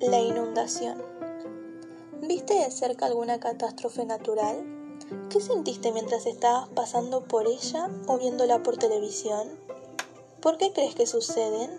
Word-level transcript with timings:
La 0.00 0.20
inundación. 0.20 1.02
¿Viste 2.22 2.54
de 2.54 2.70
cerca 2.70 3.06
alguna 3.06 3.40
catástrofe 3.40 4.04
natural? 4.04 4.64
¿Qué 5.30 5.40
sentiste 5.40 5.90
mientras 5.90 6.26
estabas 6.26 6.68
pasando 6.68 7.24
por 7.24 7.48
ella 7.48 7.90
o 8.06 8.18
viéndola 8.18 8.62
por 8.62 8.76
televisión? 8.76 9.48
¿Por 10.40 10.58
qué 10.58 10.72
crees 10.72 10.94
que 10.94 11.08
suceden? 11.08 11.70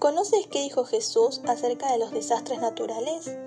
¿Conoces 0.00 0.48
qué 0.48 0.62
dijo 0.62 0.84
Jesús 0.84 1.42
acerca 1.46 1.92
de 1.92 1.98
los 1.98 2.10
desastres 2.10 2.60
naturales? 2.60 3.38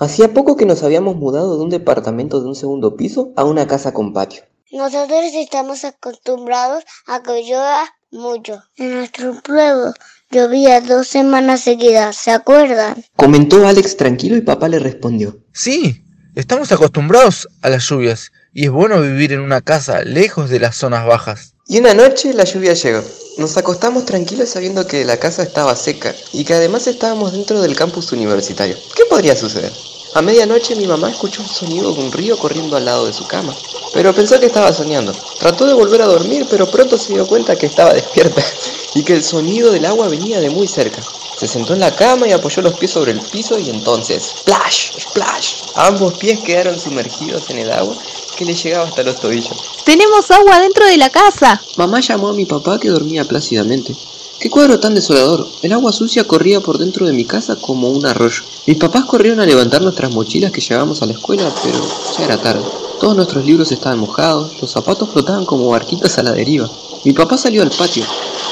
Hacía 0.00 0.32
poco 0.32 0.56
que 0.56 0.64
nos 0.64 0.82
habíamos 0.82 1.16
mudado 1.16 1.58
de 1.58 1.62
un 1.62 1.68
departamento 1.68 2.40
de 2.40 2.48
un 2.48 2.54
segundo 2.54 2.96
piso 2.96 3.34
a 3.36 3.44
una 3.44 3.66
casa 3.66 3.92
con 3.92 4.14
patio. 4.14 4.42
Nosotros 4.72 5.30
estamos 5.34 5.84
acostumbrados 5.84 6.84
a 7.06 7.22
que 7.22 7.42
llueva 7.42 7.84
mucho. 8.10 8.62
En 8.76 8.94
nuestro 8.94 9.34
pueblo 9.42 9.92
llovía 10.30 10.80
dos 10.80 11.06
semanas 11.06 11.60
seguidas, 11.60 12.16
¿se 12.16 12.30
acuerdan? 12.30 13.04
Comentó 13.14 13.66
Alex 13.66 13.98
tranquilo 13.98 14.38
y 14.38 14.40
papá 14.40 14.70
le 14.70 14.78
respondió. 14.78 15.36
Sí, 15.52 16.02
estamos 16.34 16.72
acostumbrados 16.72 17.46
a 17.60 17.68
las 17.68 17.86
lluvias 17.86 18.32
y 18.54 18.64
es 18.64 18.70
bueno 18.70 19.02
vivir 19.02 19.34
en 19.34 19.40
una 19.40 19.60
casa 19.60 20.02
lejos 20.02 20.48
de 20.48 20.60
las 20.60 20.76
zonas 20.76 21.04
bajas. 21.04 21.56
Y 21.66 21.78
una 21.78 21.92
noche 21.92 22.32
la 22.32 22.44
lluvia 22.44 22.72
llegó. 22.72 23.02
Nos 23.36 23.56
acostamos 23.56 24.04
tranquilos 24.04 24.50
sabiendo 24.50 24.86
que 24.86 25.04
la 25.04 25.18
casa 25.18 25.42
estaba 25.42 25.76
seca 25.76 26.14
y 26.32 26.44
que 26.44 26.54
además 26.54 26.86
estábamos 26.86 27.32
dentro 27.32 27.62
del 27.62 27.76
campus 27.76 28.12
universitario. 28.12 28.76
¿Qué 28.94 29.04
podría 29.04 29.36
suceder? 29.36 29.72
A 30.14 30.22
medianoche 30.22 30.74
mi 30.74 30.86
mamá 30.86 31.10
escuchó 31.10 31.40
un 31.42 31.48
sonido 31.48 31.94
de 31.94 32.00
un 32.00 32.12
río 32.12 32.36
corriendo 32.36 32.76
al 32.76 32.84
lado 32.84 33.06
de 33.06 33.12
su 33.12 33.26
cama, 33.26 33.54
pero 33.94 34.12
pensó 34.12 34.40
que 34.40 34.46
estaba 34.46 34.72
soñando. 34.72 35.12
Trató 35.38 35.66
de 35.66 35.74
volver 35.74 36.02
a 36.02 36.06
dormir, 36.06 36.46
pero 36.50 36.70
pronto 36.70 36.98
se 36.98 37.14
dio 37.14 37.26
cuenta 37.26 37.56
que 37.56 37.66
estaba 37.66 37.94
despierta 37.94 38.42
y 38.94 39.04
que 39.04 39.14
el 39.14 39.22
sonido 39.22 39.70
del 39.70 39.86
agua 39.86 40.08
venía 40.08 40.40
de 40.40 40.50
muy 40.50 40.66
cerca. 40.66 41.00
Se 41.38 41.46
sentó 41.46 41.72
en 41.72 41.80
la 41.80 41.94
cama 41.94 42.26
y 42.26 42.32
apoyó 42.32 42.60
los 42.60 42.74
pies 42.74 42.90
sobre 42.90 43.12
el 43.12 43.20
piso 43.20 43.58
y 43.58 43.70
entonces, 43.70 44.34
¡splash! 44.40 44.90
¡splash! 45.00 45.54
Ambos 45.76 46.14
pies 46.18 46.40
quedaron 46.40 46.78
sumergidos 46.78 47.48
en 47.48 47.58
el 47.58 47.70
agua 47.70 47.96
que 48.40 48.46
le 48.46 48.54
llegaba 48.54 48.88
hasta 48.88 49.02
los 49.02 49.20
tobillos. 49.20 49.52
¡Tenemos 49.84 50.30
agua 50.30 50.60
dentro 50.60 50.86
de 50.86 50.96
la 50.96 51.10
casa! 51.10 51.60
Mamá 51.76 52.00
llamó 52.00 52.28
a 52.28 52.32
mi 52.32 52.46
papá 52.46 52.80
que 52.80 52.88
dormía 52.88 53.26
plácidamente. 53.26 53.94
¡Qué 54.38 54.48
cuadro 54.48 54.80
tan 54.80 54.94
desolador! 54.94 55.46
El 55.60 55.74
agua 55.74 55.92
sucia 55.92 56.24
corría 56.24 56.62
por 56.62 56.78
dentro 56.78 57.06
de 57.06 57.12
mi 57.12 57.26
casa 57.26 57.56
como 57.56 57.90
un 57.90 58.06
arroyo. 58.06 58.42
Mis 58.66 58.78
papás 58.78 59.04
corrieron 59.04 59.40
a 59.40 59.44
levantar 59.44 59.82
nuestras 59.82 60.14
mochilas 60.14 60.52
que 60.52 60.62
llevábamos 60.62 61.02
a 61.02 61.06
la 61.06 61.12
escuela, 61.12 61.52
pero 61.62 61.78
ya 62.16 62.24
era 62.24 62.38
tarde. 62.38 62.64
Todos 62.98 63.14
nuestros 63.14 63.44
libros 63.44 63.72
estaban 63.72 63.98
mojados, 63.98 64.58
los 64.58 64.70
zapatos 64.70 65.10
flotaban 65.10 65.44
como 65.44 65.68
barquitos 65.68 66.16
a 66.16 66.22
la 66.22 66.32
deriva. 66.32 66.70
Mi 67.04 67.12
papá 67.12 67.36
salió 67.36 67.60
al 67.60 67.70
patio. 67.70 68.06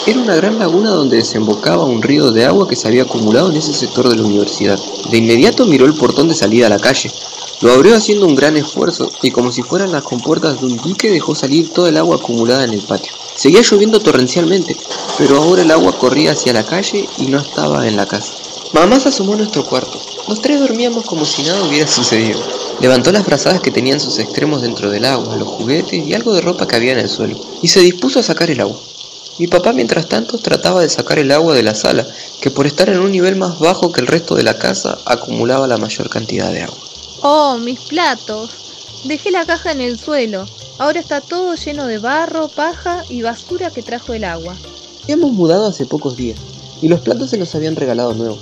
Era 0.06 0.20
una 0.20 0.36
gran 0.36 0.58
laguna 0.58 0.90
donde 0.90 1.16
desembocaba 1.16 1.84
un 1.84 2.02
río 2.02 2.30
de 2.30 2.44
agua 2.44 2.68
que 2.68 2.76
se 2.76 2.88
había 2.88 3.04
acumulado 3.04 3.48
en 3.48 3.56
ese 3.56 3.72
sector 3.72 4.06
de 4.10 4.16
la 4.16 4.24
universidad. 4.24 4.78
De 5.10 5.16
inmediato 5.16 5.64
miró 5.64 5.86
el 5.86 5.94
portón 5.94 6.28
de 6.28 6.34
salida 6.34 6.66
a 6.66 6.70
la 6.70 6.78
calle. 6.78 7.10
Lo 7.60 7.72
abrió 7.72 7.96
haciendo 7.96 8.26
un 8.26 8.36
gran 8.36 8.56
esfuerzo 8.56 9.10
y 9.20 9.32
como 9.32 9.50
si 9.50 9.64
fueran 9.64 9.90
las 9.90 10.04
compuertas 10.04 10.60
de 10.60 10.66
un 10.66 10.76
dique 10.76 11.10
dejó 11.10 11.34
salir 11.34 11.72
toda 11.72 11.88
el 11.88 11.96
agua 11.96 12.16
acumulada 12.16 12.62
en 12.62 12.72
el 12.72 12.82
patio. 12.82 13.12
Seguía 13.34 13.62
lloviendo 13.62 13.98
torrencialmente, 13.98 14.76
pero 15.16 15.38
ahora 15.38 15.62
el 15.62 15.70
agua 15.72 15.98
corría 15.98 16.32
hacia 16.32 16.52
la 16.52 16.64
calle 16.64 17.08
y 17.18 17.26
no 17.26 17.40
estaba 17.40 17.88
en 17.88 17.96
la 17.96 18.06
casa. 18.06 18.34
Mamá 18.72 19.00
se 19.00 19.08
asomó 19.08 19.32
a 19.32 19.38
nuestro 19.38 19.64
cuarto. 19.64 20.00
Los 20.28 20.40
tres 20.40 20.60
dormíamos 20.60 21.04
como 21.04 21.24
si 21.24 21.42
nada 21.42 21.64
hubiera 21.64 21.88
sucedido. 21.88 22.40
Levantó 22.80 23.10
las 23.10 23.24
brazadas 23.26 23.60
que 23.60 23.72
tenían 23.72 23.98
sus 23.98 24.20
extremos 24.20 24.62
dentro 24.62 24.88
del 24.90 25.04
agua, 25.04 25.34
los 25.36 25.48
juguetes 25.48 26.06
y 26.06 26.14
algo 26.14 26.34
de 26.34 26.42
ropa 26.42 26.68
que 26.68 26.76
había 26.76 26.92
en 26.92 27.00
el 27.00 27.08
suelo, 27.08 27.40
y 27.60 27.66
se 27.66 27.80
dispuso 27.80 28.20
a 28.20 28.22
sacar 28.22 28.52
el 28.52 28.60
agua. 28.60 28.78
Mi 29.38 29.48
papá, 29.48 29.72
mientras 29.72 30.08
tanto, 30.08 30.38
trataba 30.38 30.80
de 30.82 30.88
sacar 30.88 31.18
el 31.18 31.32
agua 31.32 31.56
de 31.56 31.64
la 31.64 31.74
sala, 31.74 32.06
que 32.40 32.52
por 32.52 32.68
estar 32.68 32.88
en 32.88 33.00
un 33.00 33.10
nivel 33.10 33.34
más 33.34 33.58
bajo 33.58 33.90
que 33.90 34.00
el 34.00 34.06
resto 34.06 34.36
de 34.36 34.44
la 34.44 34.58
casa, 34.58 34.98
acumulaba 35.04 35.66
la 35.66 35.78
mayor 35.78 36.08
cantidad 36.08 36.52
de 36.52 36.62
agua. 36.62 36.78
Oh, 37.22 37.58
mis 37.58 37.80
platos. 37.80 39.02
Dejé 39.04 39.32
la 39.32 39.44
caja 39.44 39.72
en 39.72 39.80
el 39.80 39.98
suelo. 39.98 40.46
Ahora 40.78 41.00
está 41.00 41.20
todo 41.20 41.56
lleno 41.56 41.86
de 41.86 41.98
barro, 41.98 42.46
paja 42.48 43.02
y 43.08 43.22
basura 43.22 43.70
que 43.70 43.82
trajo 43.82 44.14
el 44.14 44.22
agua. 44.22 44.54
Hemos 45.08 45.32
mudado 45.32 45.66
hace 45.66 45.84
pocos 45.84 46.16
días 46.16 46.38
y 46.80 46.86
los 46.86 47.00
platos 47.00 47.30
se 47.30 47.36
los 47.36 47.52
habían 47.56 47.74
regalado 47.74 48.14
nuevos. 48.14 48.38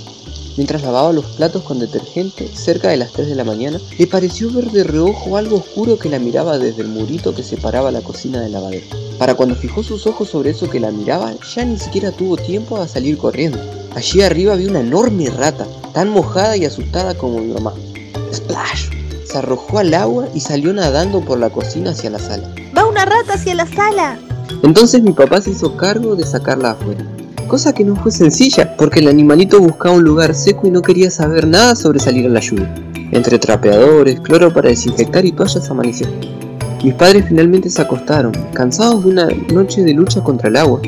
Mientras 0.59 0.83
lavaba 0.83 1.13
los 1.13 1.25
platos 1.25 1.63
con 1.63 1.79
detergente, 1.79 2.49
cerca 2.55 2.89
de 2.89 2.99
las 2.99 3.13
3 3.13 3.29
de 3.29 3.35
la 3.35 3.45
mañana, 3.45 3.81
le 3.99 4.07
pareció 4.07 4.51
ver 4.51 4.71
de 4.71 4.85
reojo 4.85 5.39
algo 5.39 5.57
oscuro 5.57 5.99
que 5.99 6.11
la 6.11 6.19
miraba 6.19 6.59
desde 6.59 6.83
el 6.83 6.89
murito 6.89 7.35
que 7.35 7.43
separaba 7.43 7.91
la 7.91 8.03
cocina 8.03 8.41
del 8.41 8.53
lavadero. 8.53 8.87
Para 9.19 9.35
cuando 9.35 9.55
fijó 9.55 9.83
sus 9.83 10.07
ojos 10.07 10.29
sobre 10.29 10.51
eso 10.51 10.69
que 10.69 10.81
la 10.81 10.91
miraba, 10.91 11.33
ya 11.55 11.65
ni 11.65 11.79
siquiera 11.79 12.13
tuvo 12.13 12.37
tiempo 12.37 12.77
a 12.77 12.89
salir 12.89 13.17
corriendo. 13.17 13.59
Allí 13.95 14.21
arriba 14.21 14.53
había 14.53 14.69
una 14.69 14.81
enorme 14.81 15.31
rata, 15.31 15.67
tan 15.95 16.11
mojada 16.11 16.59
y 16.59 16.67
asustada 16.67 17.15
como 17.15 17.39
mi 17.39 17.55
mamá. 17.55 17.73
¡Splash! 18.37 18.91
Se 19.25 19.39
arrojó 19.39 19.79
al 19.79 19.95
agua 19.95 20.29
y 20.35 20.41
salió 20.41 20.73
nadando 20.73 21.21
por 21.21 21.39
la 21.39 21.51
cocina 21.51 21.91
hacia 21.91 22.11
la 22.11 22.19
sala. 22.19 22.55
¡Va 22.77 22.87
una 22.87 23.05
rata 23.05 23.35
hacia 23.35 23.55
la 23.55 23.67
sala! 23.67 24.19
Entonces 24.63 25.03
mi 25.03 25.13
papá 25.13 25.41
se 25.41 25.51
hizo 25.51 25.77
cargo 25.77 26.17
de 26.17 26.25
sacarla 26.25 26.73
afuera. 26.73 27.05
Cosa 27.49 27.73
que 27.73 27.85
no 27.85 27.97
fue 27.97 28.11
sencilla, 28.11 28.77
porque 28.77 29.01
el 29.01 29.09
animalito 29.09 29.61
buscaba 29.61 29.95
un 29.95 30.03
lugar 30.03 30.35
seco 30.35 30.67
y 30.67 30.71
no 30.71 30.83
quería 30.83 31.11
saber 31.11 31.47
nada 31.47 31.77
sobre 31.77 31.99
salir 31.99 32.27
a 32.27 32.31
la 32.31 32.41
lluvia. 32.41 32.75
Entre 33.13 33.39
trapeadores, 33.39 34.21
cloro 34.21 34.53
para 34.53 34.69
desinfectar 34.69 35.25
y 35.25 35.33
toallas 35.33 35.71
amaneció. 35.71 36.09
Mis 36.83 36.95
padres 36.95 37.25
finalmente 37.29 37.71
se 37.71 37.83
acostaron, 37.83 38.33
cansados 38.53 39.05
de 39.05 39.11
una 39.11 39.29
noche 39.53 39.83
de 39.83 39.95
lucha 39.95 40.23
contra 40.23 40.49
el 40.49 40.57
agua. 40.57 40.81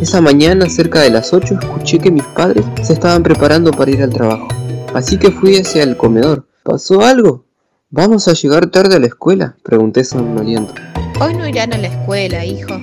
Esa 0.00 0.20
mañana, 0.20 0.68
cerca 0.68 1.00
de 1.00 1.10
las 1.10 1.32
8, 1.32 1.58
escuché 1.60 1.98
que 1.98 2.10
mis 2.10 2.24
padres 2.36 2.64
se 2.82 2.92
estaban 2.92 3.22
preparando 3.22 3.70
para 3.70 3.90
ir 3.90 4.02
al 4.02 4.10
trabajo. 4.10 4.48
Así 4.94 5.18
que 5.18 5.30
fui 5.30 5.56
hacia 5.56 5.82
el 5.82 5.96
comedor. 5.96 6.46
¿Pasó 6.64 7.02
algo? 7.02 7.44
¿Vamos 7.90 8.28
a 8.28 8.34
llegar 8.34 8.70
tarde 8.70 8.94
a 8.94 9.00
la 9.00 9.08
escuela? 9.08 9.56
Pregunté 9.64 10.04
sonoliento. 10.04 10.72
Hoy 11.20 11.34
no 11.34 11.48
irán 11.48 11.72
a 11.72 11.78
la 11.78 11.88
escuela, 11.88 12.44
hijo. 12.44 12.80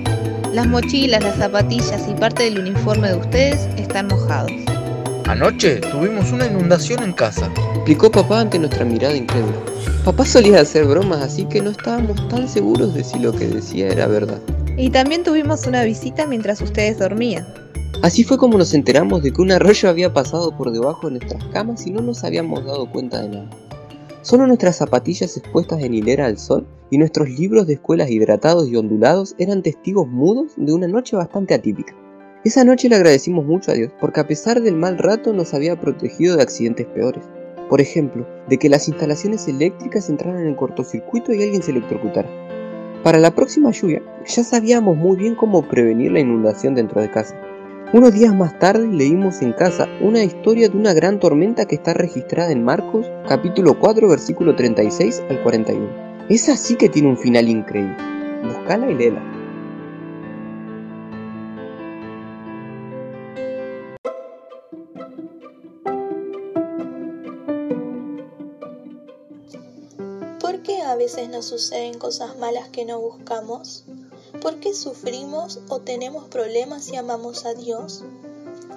Las 0.52 0.66
mochilas, 0.66 1.22
las 1.22 1.36
zapatillas 1.36 2.06
y 2.06 2.12
parte 2.12 2.42
del 2.42 2.58
uniforme 2.58 3.08
de 3.08 3.16
ustedes 3.16 3.70
están 3.78 4.08
mojados. 4.08 4.52
Anoche 5.26 5.76
tuvimos 5.76 6.30
una 6.30 6.46
inundación 6.46 7.02
en 7.02 7.14
casa. 7.14 7.50
Explicó 7.74 8.10
papá 8.10 8.40
ante 8.40 8.58
nuestra 8.58 8.84
mirada 8.84 9.16
incrédula. 9.16 9.56
Papá 10.04 10.26
solía 10.26 10.60
hacer 10.60 10.84
bromas, 10.84 11.22
así 11.22 11.46
que 11.46 11.62
no 11.62 11.70
estábamos 11.70 12.28
tan 12.28 12.50
seguros 12.50 12.92
de 12.92 13.02
si 13.02 13.18
lo 13.18 13.32
que 13.32 13.48
decía 13.48 13.88
era 13.88 14.06
verdad. 14.06 14.40
Y 14.76 14.90
también 14.90 15.24
tuvimos 15.24 15.66
una 15.66 15.84
visita 15.84 16.26
mientras 16.26 16.60
ustedes 16.60 16.98
dormían. 16.98 17.46
Así 18.02 18.24
fue 18.24 18.36
como 18.36 18.58
nos 18.58 18.74
enteramos 18.74 19.22
de 19.22 19.32
que 19.32 19.40
un 19.40 19.52
arroyo 19.52 19.88
había 19.88 20.12
pasado 20.12 20.54
por 20.54 20.70
debajo 20.70 21.08
de 21.08 21.18
nuestras 21.18 21.44
camas 21.46 21.86
y 21.86 21.90
no 21.90 22.02
nos 22.02 22.24
habíamos 22.24 22.66
dado 22.66 22.84
cuenta 22.90 23.22
de 23.22 23.28
nada. 23.30 23.50
Solo 24.22 24.46
nuestras 24.46 24.76
zapatillas 24.76 25.38
expuestas 25.38 25.82
en 25.82 25.94
hilera 25.94 26.26
al 26.26 26.36
sol 26.36 26.66
y 26.90 26.98
nuestros 26.98 27.30
libros 27.30 27.66
de 27.66 27.74
escuelas 27.74 28.10
hidratados 28.10 28.68
y 28.68 28.76
ondulados 28.76 29.34
eran 29.38 29.62
testigos 29.62 30.06
mudos 30.06 30.52
de 30.58 30.74
una 30.74 30.88
noche 30.88 31.16
bastante 31.16 31.54
atípica. 31.54 31.94
Esa 32.44 32.62
noche 32.64 32.90
le 32.90 32.96
agradecimos 32.96 33.46
mucho 33.46 33.70
a 33.70 33.74
Dios 33.74 33.92
porque 33.98 34.20
a 34.20 34.26
pesar 34.26 34.60
del 34.60 34.76
mal 34.76 34.98
rato 34.98 35.32
nos 35.32 35.54
había 35.54 35.80
protegido 35.80 36.36
de 36.36 36.42
accidentes 36.42 36.86
peores. 36.86 37.24
Por 37.70 37.80
ejemplo, 37.80 38.26
de 38.46 38.58
que 38.58 38.68
las 38.68 38.88
instalaciones 38.88 39.48
eléctricas 39.48 40.10
entraran 40.10 40.46
en 40.46 40.54
cortocircuito 40.54 41.32
y 41.32 41.42
alguien 41.42 41.62
se 41.62 41.70
electrocutara. 41.70 42.28
Para 43.02 43.18
la 43.18 43.34
próxima 43.34 43.70
lluvia 43.70 44.02
ya 44.26 44.44
sabíamos 44.44 44.98
muy 44.98 45.16
bien 45.16 45.34
cómo 45.34 45.66
prevenir 45.66 46.12
la 46.12 46.20
inundación 46.20 46.74
dentro 46.74 47.00
de 47.00 47.10
casa. 47.10 47.39
Unos 47.92 48.12
días 48.14 48.32
más 48.32 48.56
tarde 48.60 48.86
leímos 48.86 49.42
en 49.42 49.52
casa 49.52 49.88
una 50.00 50.22
historia 50.22 50.68
de 50.68 50.76
una 50.76 50.92
gran 50.92 51.18
tormenta 51.18 51.66
que 51.66 51.74
está 51.74 51.92
registrada 51.92 52.52
en 52.52 52.62
Marcos 52.62 53.04
capítulo 53.26 53.80
4 53.80 54.08
versículo 54.08 54.54
36 54.54 55.20
al 55.28 55.42
41. 55.42 56.28
Esa 56.28 56.56
sí 56.56 56.76
que 56.76 56.88
tiene 56.88 57.08
un 57.08 57.18
final 57.18 57.48
increíble. 57.48 57.96
Buscala 58.44 58.88
y 58.88 58.94
léela. 58.94 59.20
¿Por 70.40 70.62
qué 70.62 70.80
a 70.82 70.94
veces 70.94 71.28
nos 71.28 71.46
suceden 71.46 71.98
cosas 71.98 72.38
malas 72.38 72.68
que 72.68 72.84
no 72.84 73.00
buscamos? 73.00 73.84
¿Por 74.40 74.58
qué 74.58 74.72
sufrimos 74.72 75.60
o 75.68 75.80
tenemos 75.80 76.28
problemas 76.28 76.84
si 76.84 76.96
amamos 76.96 77.44
a 77.44 77.52
Dios? 77.52 78.04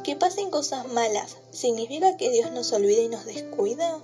¿Que 0.04 0.18
pasen 0.18 0.50
cosas 0.50 0.92
malas 0.92 1.38
significa 1.52 2.18
que 2.18 2.30
Dios 2.30 2.52
nos 2.52 2.74
olvida 2.74 3.02
y 3.02 3.08
nos 3.08 3.26
descuida? 3.26 4.02